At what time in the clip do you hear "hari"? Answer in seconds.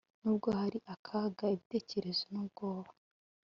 0.59-0.79